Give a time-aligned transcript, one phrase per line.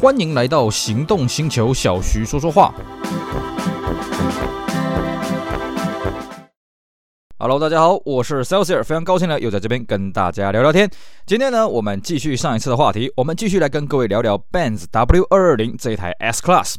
[0.00, 2.72] 欢迎来到行动星球，小徐说说话。
[7.36, 10.88] Hello，大家好，我是 Celsius，非常高兴呢，又在这边跟大家聊聊天。
[11.26, 16.76] 今天呢，我们继续上一次的话题，我们继续来跟各位聊聊 Benz W 二二零这一台 S Class。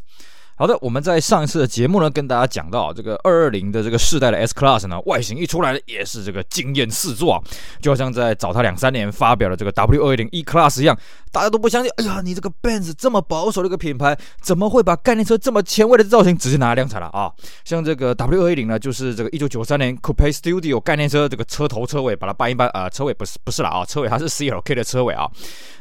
[0.60, 7.42] 好的，我们在上一次的节目呢，跟大家讲到这个二二零的这个世代的 S Class 呢，外形一出来也是这个惊艳四座啊，
[7.82, 11.00] 就好像在早他两三年发表的这个 W 二零 E Class 一样，
[11.32, 17.32] 大家都不相信，哎呀，你这个 Benz 这么保守的一个品牌，怎么会把概念车这么前卫的造型直接拿来量产了啊？
[17.64, 25.26] 像这个 W 二零呢，就是这个一九九三年 Coupe Studio 概念车这个车头车尾把它搬一搬啊，车尾不是不是了啊，车尾它是 CLK 的车尾啊。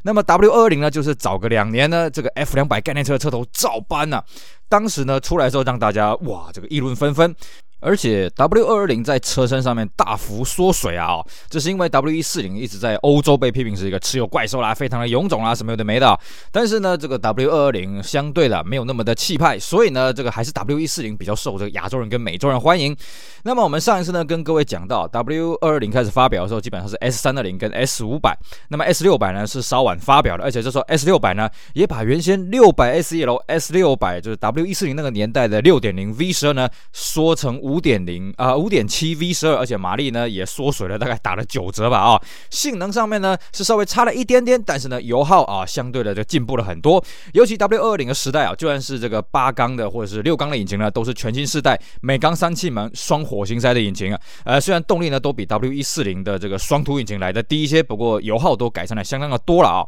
[0.04, 4.24] 那么 W 二二零呢，就是早个两年呢，这个 F 两百概念车的车头照搬呢、啊。
[4.68, 7.34] 当时呢，出来之后让大家哇，这个议论纷纷。
[7.80, 11.18] 而且 W 二二零在车身上面大幅缩水啊！
[11.48, 16.18] 这是因为 W 一四零一直在欧洲被批评是一个持有怪兽啦，非常的臃肿啦，什么有的没的。
[16.50, 22.96] 但是呢，这个 W 二二零相对的没有那么的气派，所以呢，这个还是 W 一四零比较受这个亚洲人跟美洲人欢迎。
[23.44, 28.36] 那么我们上一次呢，跟各位讲到 W 二二零开始发表的时候，基本上是 S 三二零跟 S 五百。
[28.68, 38.56] 那么 S 六百呢是稍晚发表的，而且这时候 S 六百呢也把原先六百 SEL S 六百就是 W 一四零那个年代的六点零 V 十二呢缩成五点零啊。
[38.56, 47.02] 五点七 V 十二，而且马力呢也缩水了，大概打了九折吧啊、性能上面呢是稍微差了一点点，但是呢油耗啊相对的就进步了很多。
[47.34, 54.20] 尤其 W 二二零的时代啊，就算是这个八缸的或者是六缸的引擎呢，都是全新世代美缸三气门双火星塞的引擎啊。
[54.44, 59.86] 呃，虽然动力呢都比 W 一四零的这个双图引擎来的低一些，不过油耗都改善了相当的多了啊、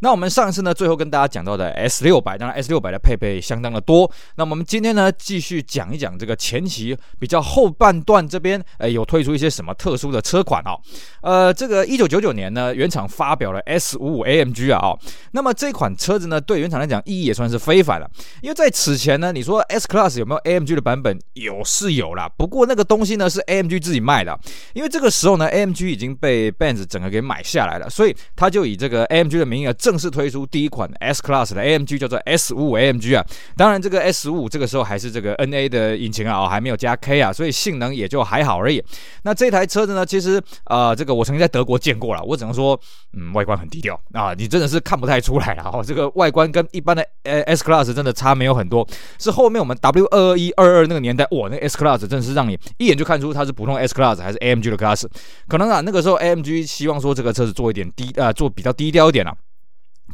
[0.00, 4.10] 那我们上次呢最后跟大家讲到的 S 六百，当然 S 六百的配备相当的多。
[4.36, 7.92] 那我们今天呢继续讲一讲这个前期比较后半。
[8.02, 10.74] 段这边诶有推出一些什么特殊的车款哦，
[11.20, 14.98] 呃，这个一九九九年呢，原厂发表了 S 五五 AMG 啊哦，
[15.30, 21.16] 那么这款车子呢，对原厂来讲意义也算是非凡了，因为在此前呢，你说 S Class 有没有 AMG 的版本？
[21.34, 24.36] 有是有啦，不过那个东西呢是 AMG 自己卖的，
[24.74, 33.24] 因为这个时候呢，AMG 已经被 Benz 整个给买下来了，所以他就以这个 AMG 的名义正式推出第一款 S Class 的 AMG，叫做 S 五五 AMG 啊，
[33.56, 37.92] 当然这个 S 五五这个时候还是这个 NA 的引擎啊，还没有加 K 啊，所以性能。
[37.92, 38.82] 也就还好而已。
[39.22, 42.78] 那这台车子呢，其实呃，这个我曾经在德国见过了，我只能说，
[43.12, 45.84] 嗯，外观很低调啊，你真的是看不太出来了哦。
[45.86, 48.86] 这个外观跟一般的 S Class 真的差没有很多，
[49.18, 55.06] 是后面我们 W 二二一二二那个年代，哇，那 S Class 真的是让你一眼就看出它是普通 S Class 还是 AMG 的 Class。
[55.48, 59.34] 可能啊，那个时候 AMG 希望说这个车子做一点低呃，做比较低调一点啊。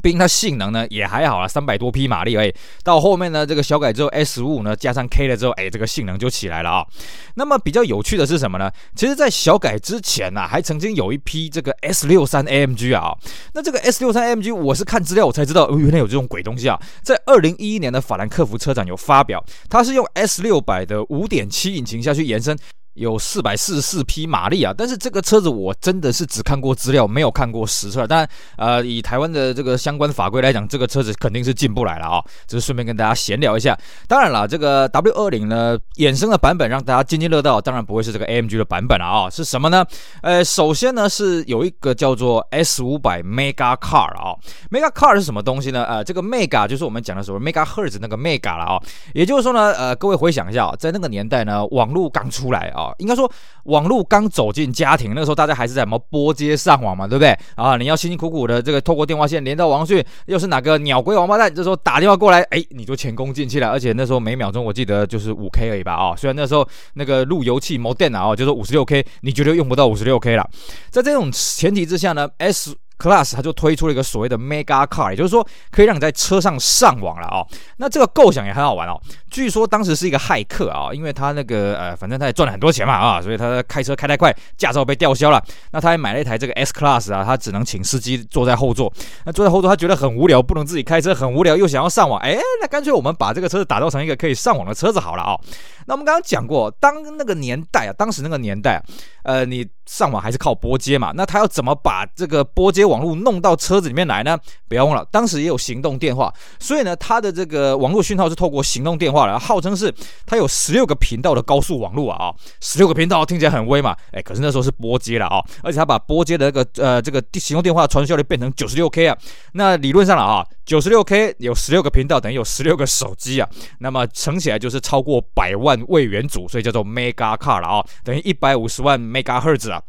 [0.02, 2.54] 毕竟它性能呢也还好啊，三百多匹马力而已。
[2.82, 6.86] 到后面呢，这个小改之后 S 五五呢加上 K 了之后，哎，这个性能就起来了啊。
[7.34, 8.70] 那么比较有趣的是什么呢？
[8.94, 13.16] 其实，在小改之前呢、啊，还曾经有一批这个 S 六三 AMG 啊。
[13.54, 16.78] 那这个 S 六三 AMG，我是看资料我才知道，哦，原来有这种鬼东西啊。
[17.02, 22.56] 在二零一一年的法兰克福车展有发表，它是用 S 六百的五点七引擎下去延伸。
[22.98, 28.06] 有四百四十四匹马力啊，但是这个车子我真的是只看过资料，没有看过实车。
[28.06, 32.24] 但，呃，以台湾的这个相关法规来讲，这个车子肯定是进不来了啊。
[32.46, 33.78] 只是顺便跟大家闲聊一下。
[34.06, 39.30] 当然了，这个 W 二零呢衍生的版本让大家津津乐道，当然不会是这个 AMG 的版本了啊。
[39.30, 39.84] 是什么呢？
[40.22, 44.34] 呃，首先呢是有一个叫做 S 五百 Mega Car 啊。
[44.70, 45.84] Mega Car 是什么东西呢？
[45.84, 48.82] 呃，这个 Mega 就是我们讲的所谓 Megahertz 那个 Mega 了啊。
[49.14, 52.87] 也就是说呢，呃，各位回想一下，在那个年代呢，网络刚出来啊。
[52.98, 53.30] 应该说，
[53.64, 57.36] 网络刚走进家庭，那个时候大家还是在什么拨接上网嘛，对不对？
[57.54, 61.54] 啊，你要辛辛苦苦的这个透过电话线连到网去，又是哪个鸟龟王八蛋？
[61.54, 63.68] 这时候打电话过来，哎，你就前功尽弃了。
[63.68, 65.92] 而且那时候每秒钟我记得就是五 K 而已吧？
[65.92, 70.48] 啊，虽然那时候那个路由器 modem 啊，就是五十六 K，你绝对用不到五十六 K 了。
[70.90, 77.46] 在这种前提之下呢，S Class 它就推出了一个所谓的 Mega Car，也就是说可以让你在车上上网了啊、哦。
[77.76, 79.00] 那这个构想也很好玩哦。
[79.30, 85.42] 据说当时是一个骇客啊、因为他那个呃，反正他也赚了很多钱嘛啊，所以他开车开太快，驾照被吊销了。
[85.70, 88.92] 那他还买了一台这个 S Class 啊，他只能请司机坐在后座。
[89.24, 95.40] 那坐在后座他觉得很无聊，不能自己开车，很无聊又想要上网，哎，那干脆我们把这个车子打造成一个可以上网的车子好了啊、哦。
[95.86, 98.82] 那我们刚刚讲过，当那个年代啊，当时那个年代啊，
[99.22, 101.12] 呃，你上网还是靠拨接嘛？
[101.14, 104.38] 那他要怎么把这个拨接网络弄到车子里面来呢？
[104.68, 109.92] 不要忘了，当时也有行动电话，所以呢，它的这个网络讯号是透过行动电话来，号称是
[110.26, 119.16] 它有十六个频道的高速网络啊啊，十六个频道听起来很威嘛，哎，可是那时候是拨接了啊，而且它把拨接的那个呃这个行动电话传输效率变成九十六 K 啊，
[119.52, 123.48] 那理论上了啊，九十六 K 有十六个频道等于有十六个手机啊，
[123.78, 129.82] 那么乘起来就是超过百万位元组，所以叫做 Mega Car 了啊，等于一百五十万 Megahertz 啊。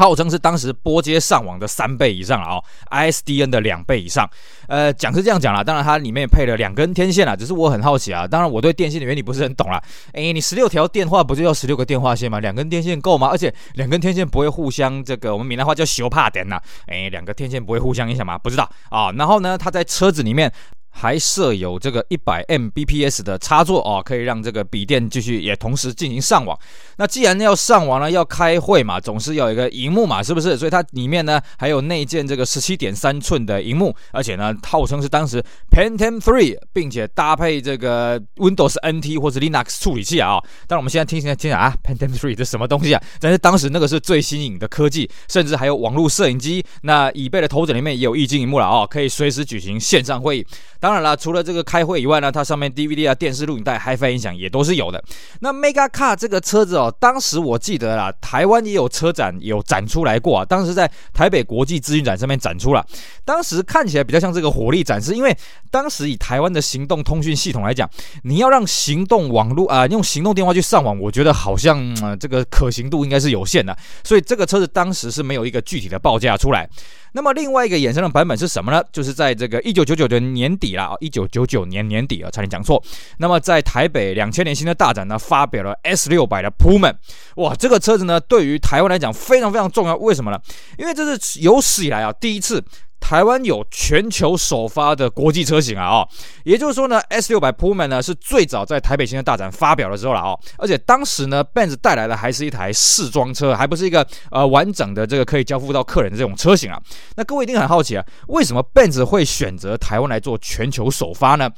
[0.00, 4.26] 号称是当时拨接上网的三倍以上了哦，ISDN 的两倍以上。
[4.66, 9.78] 呃，讲是这样讲啦，当然它里面配了两根天线啦，只是我很好奇啊，当然我对电信的原理不是很懂啦。
[10.14, 12.40] 诶，你十六条电话不就要十六个电话线吗？
[12.40, 13.28] 两根电线够吗？
[13.28, 16.58] 而且两根天线不会互相这个，我们闽南话叫修怕点呐。
[16.86, 18.38] 诶，两个天线不会互相影响吗？
[18.38, 19.12] 不知道啊。
[19.12, 20.50] 然后呢，它在车子里面。
[20.90, 26.58] 还设有这个一百 Mbps 的插座哦，可以让这个笔电继续也同时进行上网。
[26.96, 30.56] 那既然要上网呢，要开会嘛，总是要有一个荧幕嘛，是不是？
[30.56, 40.44] 所以它里面呢还有内建这个十七点三寸的荧幕，而且呢号称是当时 Pentium 3，并且搭配这个 Windows NT 或者 Linux 处理器啊、哦。
[40.66, 43.02] 当然我们现在听现在听啊，Pentium 3这什么东西啊？
[43.20, 46.64] 但是当时那个是最新颖的科技，甚至还有网络摄影机。
[46.82, 50.46] 那椅背的头枕里面也有液晶荧幕了哦，可以随时举行线上会议。
[50.80, 55.02] 当然了，除了这个开会以外呢，它上面 DVD 啊、电视录影带、Hi-Fi 音响也都是有的。
[55.40, 60.44] 那 Megacar 这个车子哦，当时我记得啦，台湾也有车展有展出来过啊。
[60.44, 62.84] 当时在台北国际资讯展上面展出了，
[63.24, 65.36] 当时看起来比较像这个火力展示，因为
[65.70, 67.88] 当时以台湾的行动通讯系统来讲，
[68.24, 76.68] 你要让行动网络啊、用行动电话去上网，我觉得好像、呃、这个可行度应该是有限的，所以这个车子当时是没有一个具体的报价出来。
[77.12, 78.80] 那么另外一个衍生的版本是什么呢？
[78.92, 82.82] 就是在这个一九九九的年底啦，一九九九年年底啊，差点讲错。
[83.18, 86.94] 那么在台北两千年新的大展呢，发表了 S 六百的 Pullman，
[87.36, 89.96] 哇，这个车子呢，对于台湾来讲非常非常重要。
[89.96, 90.40] 为什么呢？
[90.78, 92.64] 因为这是有史以来啊第一次。
[93.00, 96.08] 台湾有全球首发的国际车型啊，哦，
[96.44, 106.80] 也就是说呢，S 六百 Pullman 呢是最早在台北新车大展发表的时候了哦，而且当时呢，Benz 带来的还是一台试装车，还不是一个呃完整的这个可以交付到客人的这种车型啊。
[107.16, 111.50] 那各位一定很好奇啊，为什么 Benz 会选择台湾来做全球首发呢？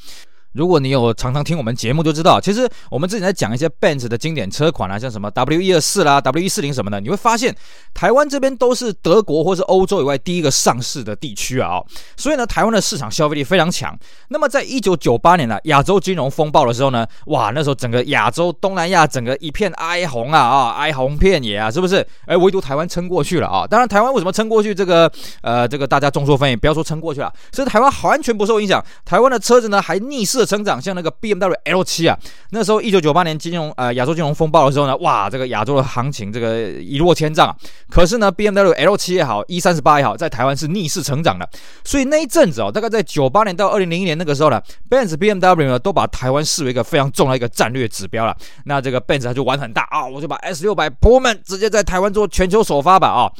[0.52, 7.54] 如果你有常常听我们节目，就知道，其实我们之前在讲一些 Benz 的经典车款啊，像什么 W 一二四啦、W 一四零什么的，你会发现
[7.94, 13.98] 台湾这边都是德国或是欧洲以外第一个上市的地区啊，哦，所以呢，台湾的市场消费力非常强。
[14.28, 22.06] 那么在一九九八年呢，亚洲金融风暴的时候呢，哇，那时候整个亚洲、东南亚整个一片哀鸿啊啊，哀鸿遍野啊，是不是？
[22.26, 23.66] 哎，唯独台湾撑过去了啊。
[23.66, 24.74] 当然，台湾为什么撑过去？
[24.74, 25.10] 这个
[25.40, 28.84] 呃，这个大家众说纷纭，不要说撑过去了，所以台湾完全不受影响。
[29.06, 30.41] 台湾的车子呢，还逆势。
[30.44, 32.18] 成长像那个 BMW L7 啊，
[32.50, 37.56] 那时候一九九八年金融呃亚洲金融风暴的时候呢，哇，这个亚洲的行情这个一落千丈啊。
[37.90, 41.48] 可是呢，BMW L7 也好，E 三十八也好，在台湾是逆势成长的。
[41.84, 48.36] 所以那一阵子哦，大概在九八年到二零零一年那个时候呢，Benz BMW 呢都把台湾视为一个非常重要的一个战略指标了。
[48.64, 53.30] 那这个 Benz 它就玩很大啊，我就把 S 六百 Pullman 直接在台湾做全球首发吧啊。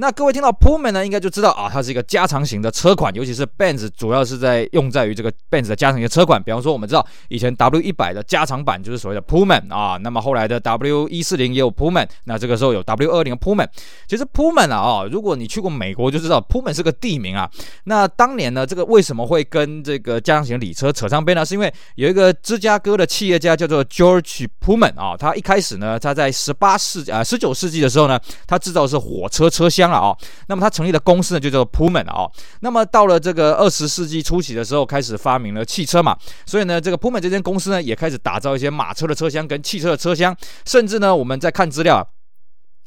[0.00, 6.40] 那各位听到 Pullman 呢，应该就知道啊，它是一个加长型的车款，尤其是 Benz 主要是在用在于这个 Benz 的加长型的车款。
[6.40, 13.66] 比方说，我们知道以前 W 一百的加长版就是所谓的 Pullman 啊，那么后来的 W 一四零也有 Pullman，那这个时候有 W 二零的 Pullman。
[14.06, 17.50] 其实 Pullman 啊，如果你去过美国就知道 Pullman 是个地名啊。
[17.82, 21.44] 那当年呢，这个为什么会跟这个加长型的礼车扯上边呢？
[21.44, 28.16] 是因为有一个芝加哥的企业家叫做 George Pullman 啊，他一开始呢，他在十八世啊十九世纪的时候呢，
[28.46, 30.16] 他制造的是火车车厢了哦。
[30.48, 32.30] 那么他成立的公司呢，就叫做 Pullman、哦。
[32.60, 42.08] 那么到了这个二十世纪初期的时候，开始发明了汽车嘛，所以呢，这个 Pullman 这间公司呢，也开始打造一些马车的车厢跟汽车的车厢，甚至呢，我们在看资料。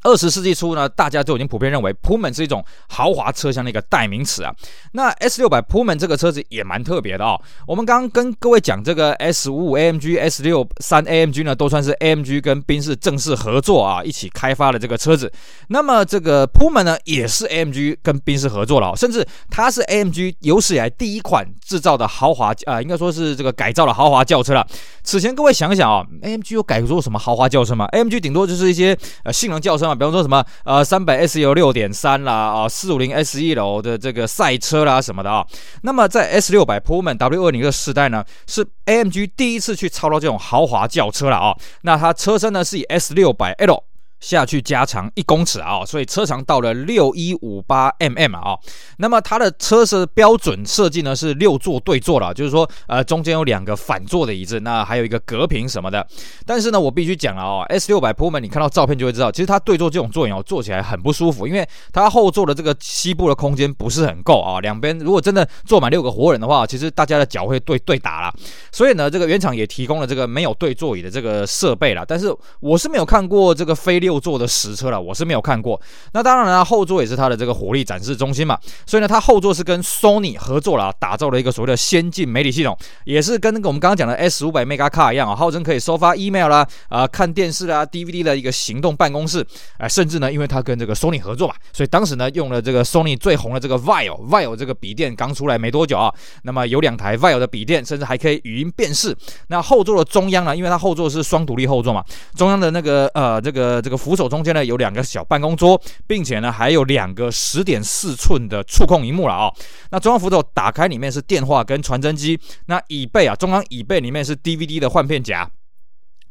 [0.04, 4.52] 二十世纪初呢，大家都已经普遍认为 Pullman 是一种豪华车厢的一个代名词啊。
[4.94, 7.40] 那 S 六百 Pullman 这个车子也蛮特别的哦。
[7.68, 15.32] 我们刚刚跟各位讲这个 S 五五 AMG、S 六三 AMG 呢，都算是 AMG 跟宾士正式合作啊，一起开发的这个车子。
[15.68, 24.66] 那么这个 Pullman 呢，也是 AMG 跟宾士合作了，甚至它是 AMG 有史以来第一款制造的豪华啊、应该说是这个改造的豪华轿车了。
[25.04, 29.91] 此前各位想想啊，AMG 有改做什么豪华轿车吗？AMG 顶多就是一些呃性能轿车。
[29.96, 35.46] 比方说什么呃三百 S U 六点三啦啊四五零 SE 楼的这个赛车啦什么的啊，
[35.84, 43.84] 那么在 S 六百 Pullman W 二零的世代呢，是 AMG 第一次去操到这种豪华轿车了啊，那它车身呢是以 S 六百 L。
[44.22, 48.56] 下去加长一公尺啊，所以车长到了六一五八 mm 啊。
[48.98, 56.08] 那么它的车是标准设计呢是六座对座了，就是说呃中间有两个反座的椅子，那还有一个隔屏什么的。
[56.46, 64.60] 但是呢，我必须讲了哦，S 六百 Pullman 你看到照片就会知道，其实它对坐这种座椅哦坐起来很不舒服，因为它后座的这个膝部的空间不是很够啊。
[64.60, 68.32] 两边如果真的坐满六个活人的话，其实大家的脚会对对打了。
[68.72, 72.06] 所以呢，这个原厂也提供了这个没有对座椅的这个设备了。
[72.08, 74.11] 但是我是没有看过这个飞六。
[74.12, 75.80] 六座的实车了，我是没有看过。
[76.12, 94.20] 那当然了，后座也是它的这个火力展示中心嘛，所以呢，它后座是跟 Sony 合作了，打造了一个所谓的先进媒体系统，也是跟那个我们刚刚讲的 S 五百 Mega Car 一样啊，号称可以收发 email 啦，啊、看电视啦，DVD 的一个行动办公室，哎、甚至呢，因为它跟这个 Sony 合作嘛，所以当时呢，用了这个 Sony 最红的这个 Vio
[94.28, 96.14] Vio 这个笔电刚出来没多久啊，
[96.44, 99.16] 那么有两台 Vio 的笔电，甚至还可以语音辨识。
[99.48, 102.04] 那后座的中央呢，因为它后座是双独立后座嘛，
[102.36, 109.54] 中央的那个呃这个这个扶手中间呢有两个小办公桌，并且呢还有两个十点四寸的触控荧幕了啊、哦。
[109.92, 115.48] 那中央扶手打开里面是电话跟传真机，那椅背啊，中央椅背里面是 DVD 的换片夹。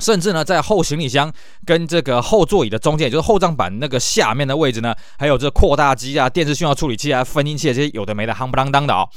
[0.00, 1.30] 甚至呢，在后行李箱
[1.66, 9.08] 跟这个后座椅的中间，也就是后账板那个下面的位置呢，还有这扩大机啊、电视讯号处理器啊、分音器这些有的没的，夯不啷当的啊、哦。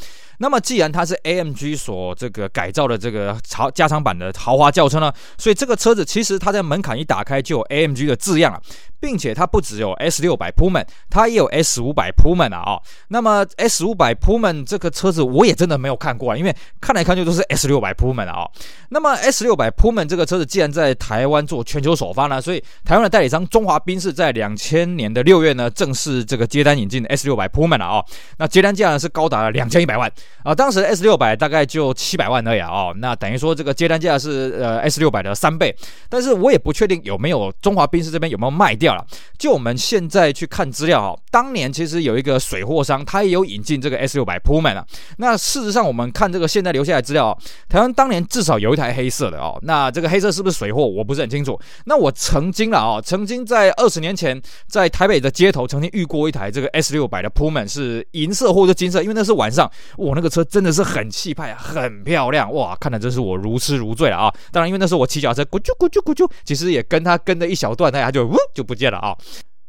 [0.43, 8.62] 那么，既然它是 AMG 所这个改造的这个超加长版的豪华轿车呢，所以这个车子其实它在门槛一打开就有 AMG 的字样了，
[9.00, 12.77] 并且它不只有 S 六百 Pullman，它也有 S 五百 Pullman 啊。
[13.07, 18.45] 那么 S 五百 Pullman 这个车子我也真的没有看过啊，因为看来看去都是 S 六百 Pullman 啊。
[18.89, 28.03] 那么 S 六百 Pullman 这个车子既然在台湾做全球首发呢，所以台湾的代理商中华宾士在两千年的六月呢，正式这个接单引进 S 六百 Pullman 了啊。
[28.38, 30.12] 那接单价呢是高达了两千一百万。
[30.42, 35.75] 啊，当时 S 六百大概就七百万而已啊，哦，那等于说这个接单价是呃 S 六百的三倍，
[36.10, 39.06] 但是我也不确定有没有中华宾士这边有没有卖掉了。
[39.38, 44.86] 就我们现在去看资料啊，当年其实有一个水货商，他也有引进这个 S 六百 Pullman 啊。
[45.18, 47.38] 那事实上我们看这个现在留下来资料哦，
[47.70, 49.58] 台湾当年至少有一台黑色的哦。
[49.63, 51.60] 那这个黑色是不是水货，我不是很清楚。
[51.86, 64.34] 那我曾经了啊，曾经在二十年前在台北的街头曾经遇过一台这个 S 六百的 Pullman 是银色或者金色，因为那是晚上，我那个车真的是很气派啊，很漂亮哇，看的真是我如痴如醉了啊！
[64.51, 69.15] 当然，因为那时候我骑脚车，咕啾咕啾咕啾，其实也跟他跟了一小段，那他就呜就不见了啊。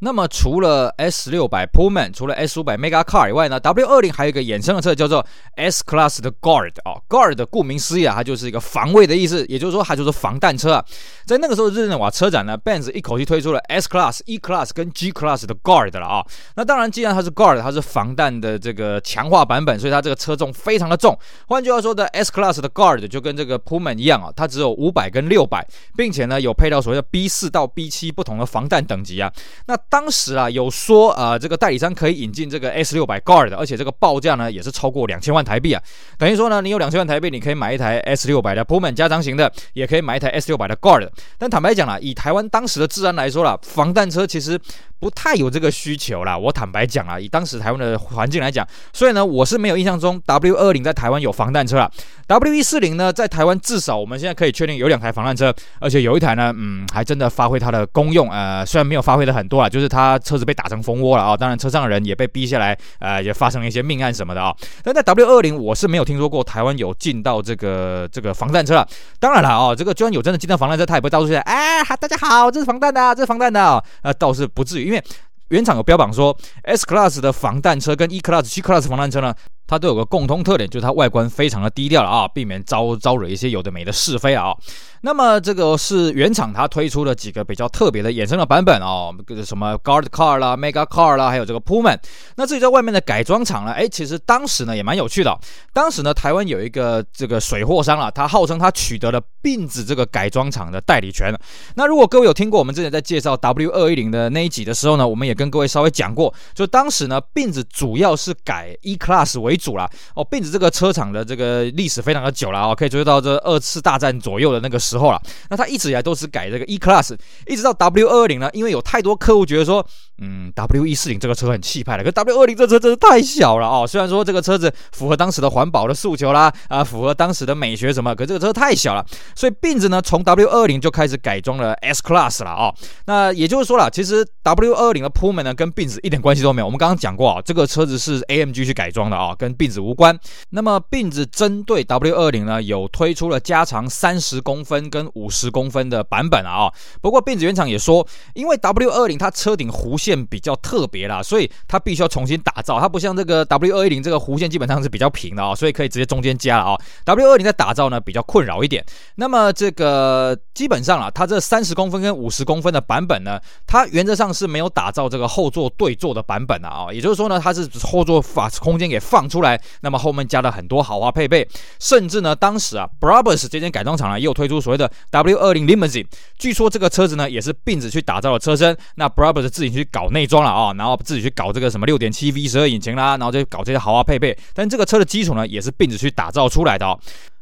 [0.05, 5.25] 那么除了 S 六百 Pullman，除了 S 五百 Mega Car 以外呢，W 二零还有一个衍生的车叫做
[5.57, 10.85] S Class 的 Guard 啊，Guard 顾名思义啊，它就是一个防卫的意思，也就是说它就是防弹车啊。
[11.25, 16.23] 在那个时候日内瓦车展呢，Benz 一口气推出了 S Class、E Class 跟 G Class 的 Guard 了啊。
[16.55, 21.19] 那当然，既然它是 Guard，它是防弹的这个强化版本，所以它这个车重非常的重。
[21.49, 29.33] 换句话说的，S Class 的 Guard 就跟这个 Pullman 一样啊，它只有五百跟六百，并且呢有配到所谓的 B 四到 B 七不同的防弹等级啊。
[29.65, 35.81] 那当时啊有说啊、这个代理商可以引进这个 S 六百 Guard，而且这个报价呢也是超过两千万台币啊。
[36.19, 41.09] 等于说呢，你有两千万台币，你可以买一台 S 六百的 Pullman 加长型的，也可以买一台 S 六百的 Guard。
[41.39, 44.59] 但坦白讲啦，以台湾当时的治安来说啦，防弹车其实
[45.05, 46.35] 不太有这个需求啦。
[46.39, 51.91] 我坦白讲啊，以当时台湾的环境来讲，所以呢，我是没有印象中 W 二零在台湾有防弹车啦。
[52.27, 58.31] W 一四零呢，在台湾至少我们现在可以确定有两台防弹车，而且有一台呢，嗯，还真的发挥它的功用。
[58.31, 61.37] 呃，虽然没有发挥的很多啊，就是它车子被打成蜂窝了啊。
[61.37, 64.57] 当然，车上的人也被逼下来，呃，也发生了一些命案什么的啊。
[64.83, 68.89] 但在 W 二零，我是没有听说过台湾有进到这个这个防弹车了。
[69.21, 75.05] 当然了啊，这个就算有真的进到防弹车，它也不会到处去哎，大家好，这是防弹的，这是防弹的啊，呃，倒是不至于，因为
[75.49, 79.35] 原厂有标榜说 S Class 的防弹车跟 E Class、G Class 防弹车呢。
[79.67, 84.55] 它都有个共同特点，就是它外观非常的低调了啊，避免招招惹一些有的没的是非啊。
[85.01, 91.99] 那么这个是原厂它推出了几个比较特别的衍生的版本哦，什么 Guard Car 啦、Mega Car 啦，还有这个 Pullman。
[92.37, 95.39] 那至于在外面的改装厂呢，哎，其实当时呢也蛮有趣的。
[95.73, 101.35] 当时呢，台湾有一个这个水货商啊，他号称他取得了宾子这个改装厂的代理权。
[101.75, 109.55] 那如果各位有听过我们之前在介绍 W 二一零的那一集的时候呢，我们也跟各位稍微讲过，就当时呢，宾子主要是改 E Class 为。
[109.65, 115.21] 主了哦，宾子这个车厂的这个历史非常的久了哦，可以追溯到这二次大战左右的那个时候了。
[115.49, 117.17] 那它一直以来都是改这个 E Class，
[117.47, 119.85] 一直到 W 二二零呢，因为有太多客户觉得说，
[120.19, 123.87] 嗯，W 一四零这个车很气派了，可 W 二零这车真是太小了哦。
[123.87, 129.05] 虽然说这个车子符合当时的环保的诉求啦，啊，符合当时的美学什么，可这个车太小了，
[129.35, 132.75] 所以宾子呢从 W 二零就开始改装了 S Class 了哦。
[133.07, 136.67] 那也就是说了，其实 W 二零的 puma 呢跟宾子一点关系都没有。
[136.67, 139.35] 我们刚刚讲过啊，这个车子是 AMG 去改装的啊。
[139.45, 140.19] 跟并子无关。
[140.51, 146.73] 那么并子针对 W 二零呢，有推出了加长三十公分跟五十公分的版本啊。
[147.03, 152.81] 不过并子原厂也说，因为 W 二零它车顶弧线比较特别啦，所以它必须要重新打造。
[152.81, 156.81] 它不像这个 W 二一零这个弧线基本上是比较平的啊，所以可以直接中间加了啊。
[157.05, 158.83] W 二零在打造呢比较困扰一点。
[159.17, 166.87] 那么这个基本上啊，它这三十公分跟五十公分的版本呢，它原则上是没有打造这个后座对坐的版本的啊。
[166.91, 169.29] 也就是说呢，它是后座把空间给放。
[169.35, 171.47] 出来，那么后面加了很多豪华配备，
[171.81, 176.07] 甚至呢，当时啊，Brabus 这间改装厂呢，也有推出所谓的 W20 Limousine，
[176.39, 186.97] 据说这个车子呢，也是并子去打造的车身，那 Brabus 自己去搞内装了啊、然后自己去搞这个什么6.7 V12 引擎啦，然后就搞这些豪华配备，但这个车的基础呢，也是并子去打造出来的哦。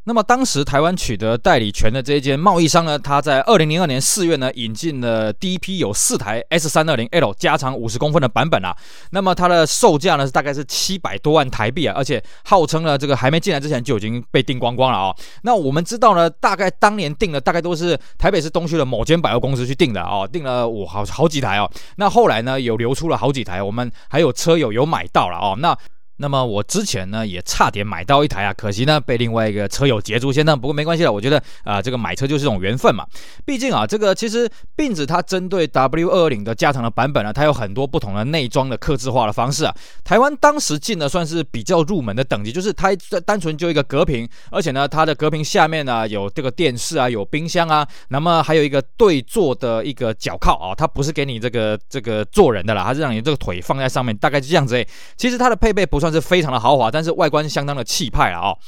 [0.04, 8.76] 那么当时台湾取得代理权的这一间贸易商呢，他在二零零二年四月呢引进了第一批有四台 S 三二零 L 加长五十公分的版本啊。
[9.12, 21.70] 那么它的售价呢是大概是七百多万台币啊，而且号称呢这个还没进来之前就已经被订光光了啊、那我们知道呢，大概当年订的大概都是台北市东区的某间百货公司去订的啊、哦，订了我好好几台哦。
[21.96, 25.56] 那后来呢有流出了好几台，我们还有车友有买到了哦。
[25.60, 25.76] 那
[26.18, 30.58] 那么我之前呢也差点买到一台啊，可惜呢被另外一个车友捷足先登。
[30.58, 33.04] 不过没关系了，我觉得啊、这个买车就是一种缘分嘛。
[33.44, 39.74] 毕竟啊这个其实并子它针对 W220 的加长的版本呢，它有很多不同的内装的客制化的方式啊。
[40.04, 54.86] 台湾当时进的算是比较入门的等级，就是它单纯就一个隔屏，而且呢它的隔屏下面呢有这个电视啊，有冰箱啊，那么还有一个对坐的一个脚靠啊，它不是给你这个这个坐人的啦，它是让你这个腿放在上面，大概就这样子诶。
[55.16, 56.12] 其实它的配备不算。
[56.12, 58.58] 是非常的豪华，但是外观相当的气派了哦。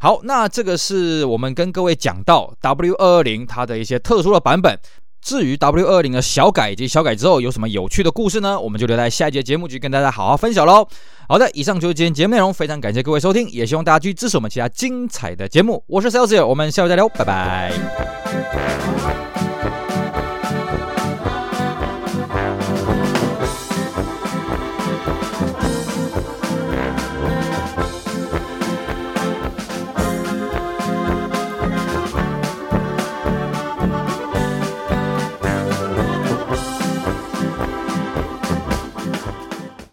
[0.00, 4.78] 好，那这个是我们跟各位讲到 W220 它的一些特殊的版本。
[5.20, 8.58] 至于 W220 的小改以及小改之后有什么有趣的故事呢？
[8.58, 10.88] 我们就留在下一节节目去跟大家好好分享喽。
[11.28, 15.84] 好的，以上就是今天节目内容，非常感谢各位收听，也希望大家继续支持我们其他精彩的节目。
[15.86, 17.70] 我是 Celsius，我们下回再聊，拜拜。